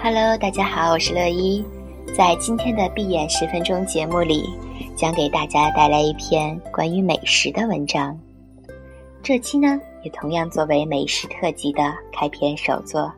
[0.00, 1.62] Hello，大家好，我是乐一，
[2.16, 4.48] 在今天的闭眼十分钟节目里，
[4.96, 8.16] 将给大家带来一篇关于美食的文章。
[9.24, 13.12] 这期呢，也同样作为美食特辑的开篇首作。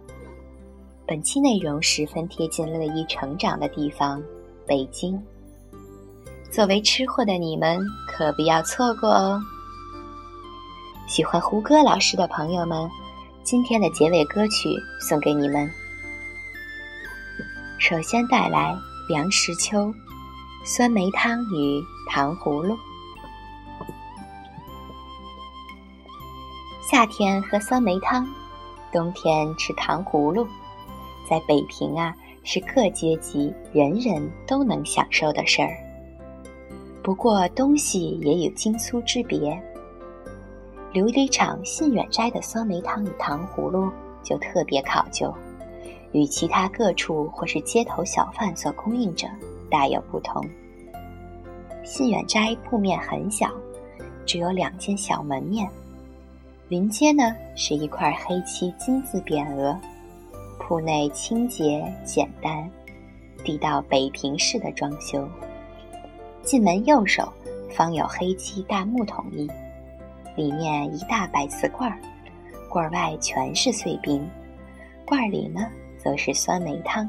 [1.06, 4.20] 本期内容十分贴近乐一成长的地方——
[4.66, 5.22] 北京。
[6.50, 7.78] 作为吃货的你们，
[8.08, 9.38] 可不要错过哦。
[11.06, 12.88] 喜欢胡歌老师的朋友们，
[13.44, 14.70] 今天的结尾歌曲
[15.06, 15.70] 送给你们。
[17.80, 18.76] 首先带来
[19.08, 19.90] 梁实秋，
[20.66, 22.76] 酸梅汤与糖葫芦。
[26.82, 28.28] 夏天喝酸梅汤，
[28.92, 30.46] 冬天吃糖葫芦，
[31.26, 35.70] 在北平啊，是各阶级人人都能享受的事儿。
[37.02, 39.58] 不过东西也有精粗之别。
[40.92, 43.90] 琉璃厂信远斋的酸梅汤与糖葫芦
[44.22, 45.34] 就特别考究，
[46.12, 49.26] 与其他各处或是街头小贩所供应者
[49.70, 50.44] 大有不同。
[51.84, 53.50] 信远斋铺面很小，
[54.26, 55.68] 只有两间小门面，
[56.68, 59.78] 临街呢是一块黑漆金字匾额，
[60.58, 62.70] 铺内清洁简单，
[63.44, 65.28] 地道北平式的装修。
[66.42, 67.32] 进门右手
[67.70, 69.48] 方有黑漆大木桶一。
[70.36, 71.98] 里面一大白瓷罐儿，
[72.68, 74.26] 罐外全是碎冰，
[75.04, 75.66] 罐里呢
[76.02, 77.08] 则是酸梅汤，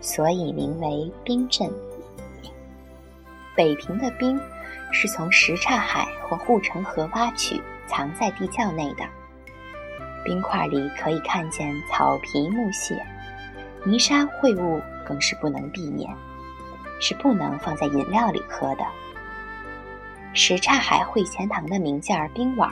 [0.00, 1.70] 所以名为冰镇。
[3.56, 4.38] 北平的冰
[4.92, 9.04] 是从什刹海或护城河挖取，藏在地窖内的。
[10.24, 13.00] 冰块里可以看见草皮木屑，
[13.84, 16.12] 泥沙秽物更是不能避免，
[17.00, 18.84] 是不能放在饮料里喝的。
[20.34, 22.70] 什刹海汇钱塘的名件冰碗，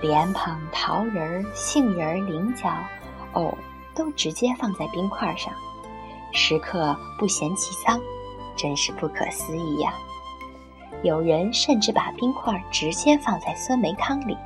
[0.00, 2.70] 莲蓬、桃仁、杏仁、菱角、
[3.32, 3.56] 藕
[3.94, 5.52] 都直接放在冰块上，
[6.32, 8.00] 食客不嫌其脏，
[8.56, 9.94] 真是不可思议呀！
[11.02, 14.36] 有人甚至把冰块直接放在酸梅汤里。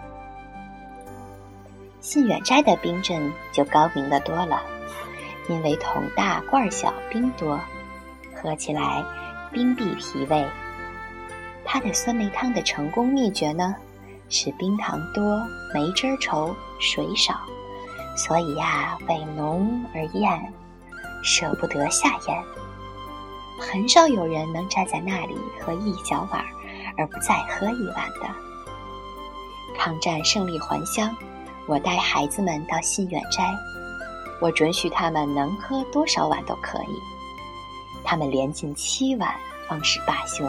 [2.00, 4.62] 信远斋的冰镇就高明的多了，
[5.48, 7.60] 因为桶大罐小冰多，
[8.34, 9.04] 喝起来
[9.52, 10.44] 冰碧提味。
[11.64, 13.74] 它的酸梅汤的成功秘诀呢，
[14.30, 15.38] 是冰糖多、
[15.74, 17.38] 梅汁稠、水少，
[18.18, 20.52] 所以呀，味浓而艳，
[21.22, 22.44] 舍不得下咽。
[23.60, 26.44] 很少有人能站在那里喝一小碗
[26.96, 28.28] 而不再喝一碗的。
[29.78, 31.14] 抗战胜利还乡，
[31.66, 33.54] 我带孩子们到信远斋，
[34.40, 37.00] 我准许他们能喝多少碗都可以，
[38.04, 39.32] 他们连进七碗
[39.68, 40.44] 方是罢休。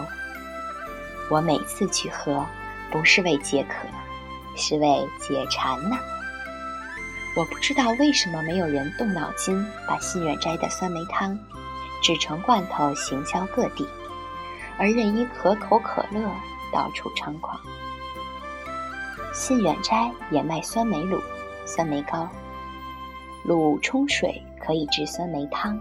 [1.29, 2.43] 我每次去喝，
[2.91, 3.87] 不是为解渴，
[4.55, 5.99] 是为解馋呐。
[7.39, 11.39] 我不知道为什么没有人动脑筋把信远斋的酸梅汤
[12.03, 13.87] 制成罐头行销各地，
[14.77, 16.29] 而任因可口可乐
[16.73, 17.57] 到处猖狂。
[19.33, 21.17] 信远斋也卖酸梅卤、
[21.65, 22.27] 酸梅糕，
[23.47, 25.79] 卤冲水可以制酸梅汤，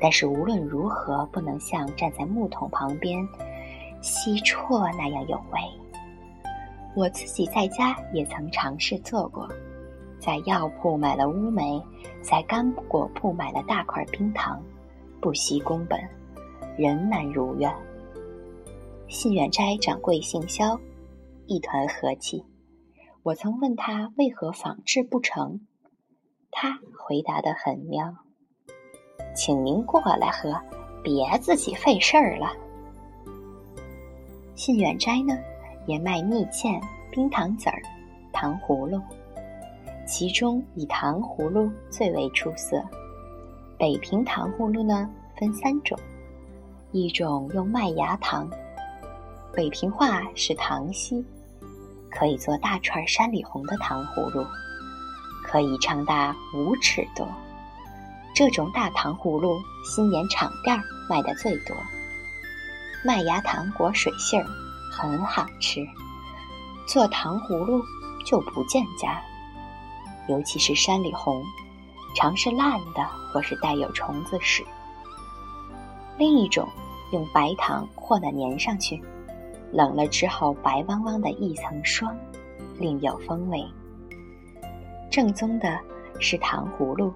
[0.00, 3.28] 但是无论如何不能像站在木桶旁边。
[4.00, 5.60] 吸啜那样有味。
[6.94, 9.46] 我自己在家也曾尝试做过，
[10.26, 11.80] 在药铺买了乌梅，
[12.20, 14.60] 在干果铺买了大块冰糖，
[15.20, 16.00] 不惜工本，
[16.76, 17.72] 仍难如愿。
[19.06, 20.80] 信远斋掌柜姓肖，
[21.46, 22.44] 一团和气。
[23.22, 25.60] 我曾问他为何仿制不成，
[26.50, 28.12] 他回答得很妙
[29.36, 30.60] ：“请您过来喝，
[31.04, 32.52] 别自己费事儿了。”
[34.56, 35.38] 信远斋呢，
[35.86, 36.80] 也卖蜜饯、
[37.12, 37.80] 冰糖子儿、
[38.32, 39.00] 糖葫芦，
[40.06, 42.82] 其中以糖葫芦最为出色。
[43.76, 45.98] 北平糖葫芦呢分三种，
[46.92, 48.48] 一种用麦芽糖，
[49.52, 51.24] 北平话是糖稀，
[52.10, 54.46] 可以做大串山里红的糖葫芦，
[55.42, 57.26] 可以长达五尺多。
[58.34, 61.76] 这种大糖葫芦，新年厂店卖的最多。
[63.04, 64.48] 麦芽糖裹水馅儿，
[64.92, 65.86] 很好吃。
[66.86, 67.82] 做糖葫芦
[68.24, 69.20] 就不见家，
[70.28, 71.42] 尤其是山里红，
[72.14, 74.64] 常是烂的或是带有虫子屎。
[76.18, 76.68] 另一种
[77.12, 79.02] 用白糖和的粘上去，
[79.72, 82.16] 冷了之后白汪汪的一层霜，
[82.78, 83.64] 另有风味。
[85.10, 85.78] 正宗的
[86.18, 87.12] 是糖葫芦，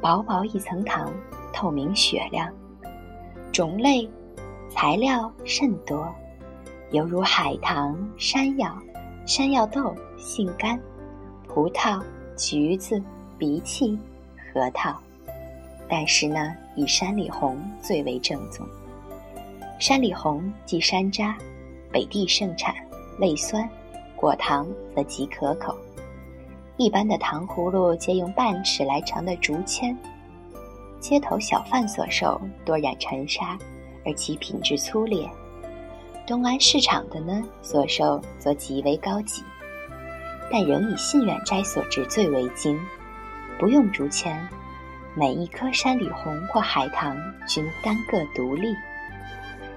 [0.00, 1.12] 薄薄一层糖，
[1.52, 2.52] 透明雪亮，
[3.52, 4.08] 种类。
[4.70, 6.06] 材料甚多，
[6.90, 8.70] 犹如海棠、山药、
[9.26, 10.78] 山药豆、杏干、
[11.48, 12.00] 葡萄、
[12.38, 13.02] 橘子、
[13.38, 13.98] 荸荠、
[14.54, 14.96] 核桃。
[15.90, 18.66] 但是呢，以山里红最为正宗。
[19.78, 21.34] 山里红即山楂，
[21.92, 22.74] 北地盛产，
[23.18, 23.68] 味酸，
[24.16, 25.76] 果糖则极可口。
[26.76, 29.96] 一般的糖葫芦皆用半尺来长的竹签，
[31.00, 33.58] 街头小贩所售多染尘沙，
[34.04, 35.28] 而其品质粗劣。
[36.26, 39.42] 东安市场的呢，所售则极为高级，
[40.50, 42.80] 但仍以信远斋所制最为精，
[43.58, 44.48] 不用竹签，
[45.14, 47.16] 每一颗山里红或海棠
[47.46, 48.74] 均单个独立，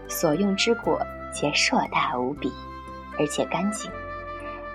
[0.08, 1.00] 所用之果
[1.34, 2.52] 皆硕大无比，
[3.20, 3.92] 而且干净。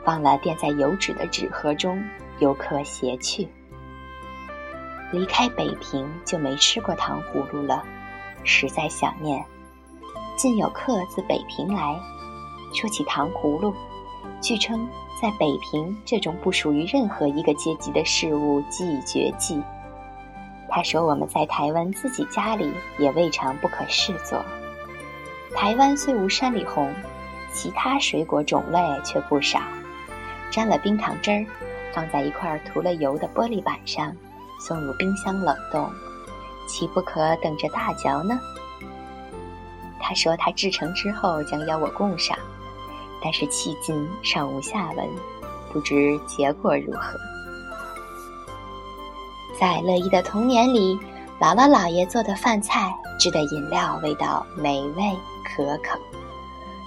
[0.04, 2.02] 放了垫在油纸的纸盒中，
[2.38, 3.48] 游客携去。
[5.10, 7.82] 离开北平就没吃过糖葫芦了，
[8.44, 9.44] 实在想念。
[10.36, 11.98] 近有客自北平来，
[12.74, 13.74] 说起糖葫芦，
[14.40, 14.86] 据称
[15.20, 19.62] 在北平这种不属于任何一个阶级的事物既绝迹。
[20.68, 24.44] 他说我们在台湾自己家里也未尝不可试做。
[25.54, 26.92] 台湾虽无山里红，
[27.52, 29.60] 其他水果种类却不少。
[30.50, 31.46] 沾了冰糖汁儿，
[31.94, 34.14] 放在一块涂了油的玻璃板上，
[34.60, 35.90] 送入冰箱冷冻，
[36.68, 38.38] 岂不可等着大嚼呢？
[39.98, 42.38] 他说他制成之后将邀我共赏，
[43.22, 45.08] 但是迄今尚无下文，
[45.72, 47.18] 不知结果如何。
[49.58, 50.98] 在乐意的童年里，
[51.40, 55.02] 姥姥姥爷做的饭菜、制的饮料，味道美味
[55.44, 55.98] 可口。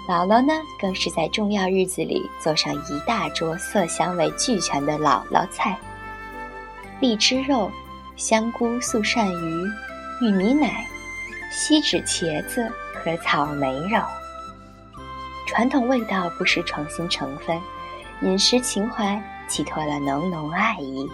[0.08, 5.78] 姥姥呢，更是在重要日子里做上一大桌色香味俱全的姥姥菜：
[7.00, 7.72] 荔枝肉、
[8.16, 9.68] 香菇素鳝鱼、
[10.22, 10.88] 玉米奶、
[11.52, 14.00] 锡纸茄子和草莓肉。
[15.50, 17.60] 传统味道不失创新成分，
[18.22, 21.10] 饮食情怀寄托了浓浓爱意。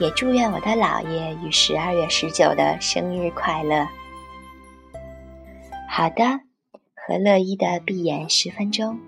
[0.00, 3.86] 也祝愿我的姥爷于十二月十九的生日快乐。
[5.88, 6.40] 好的。
[6.96, 8.98] 和乐一的闭眼十分钟，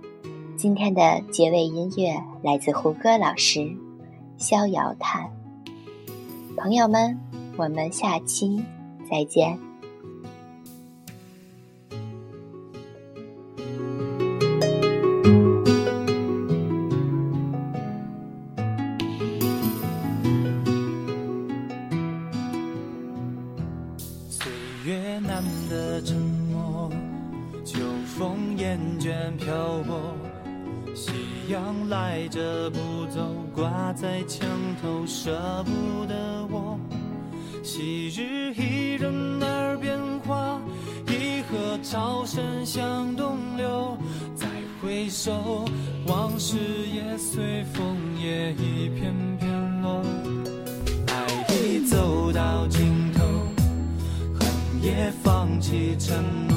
[0.56, 3.60] 今天的结尾音乐来自胡歌老师
[4.36, 5.24] 《逍遥叹》。
[6.56, 7.20] 朋友们，
[7.56, 8.64] 我们下期
[9.10, 9.58] 再见。
[32.82, 33.20] 不走，
[33.54, 34.48] 挂在墙
[34.82, 36.78] 头舍不得我。
[37.62, 40.60] 昔日伊人耳边话，
[41.06, 43.96] 一河潮声向东流。
[44.34, 44.48] 再
[44.80, 45.64] 回首，
[46.06, 46.56] 往事
[46.92, 50.02] 也随枫叶一片片落。
[51.06, 53.24] 爱已走到尽头，
[54.34, 54.48] 恨
[54.82, 56.16] 也放弃承
[56.48, 56.56] 诺。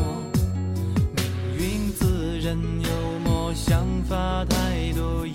[1.15, 2.89] 命运自认幽
[3.23, 5.25] 默，想法太多，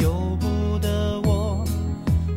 [0.80, 1.64] 的我。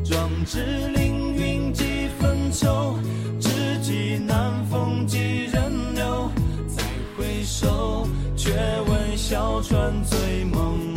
[0.04, 2.98] 壮志凌云几分愁，
[3.40, 3.50] 知
[3.82, 6.30] 己难逢几人留。
[6.68, 6.84] 再
[7.18, 8.52] 回首，却
[8.88, 10.93] 闻小船醉梦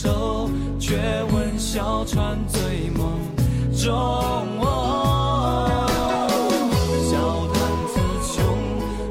[0.00, 0.96] 手却
[1.32, 3.18] 闻小船醉梦
[3.76, 3.90] 中，
[7.02, 7.16] 笑
[7.52, 8.38] 叹词穷，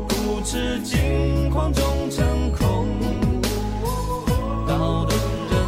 [0.08, 2.88] 不知镜框终成空。
[4.66, 5.60] 刀钝刃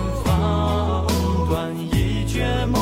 [1.49, 2.79] 断，梦。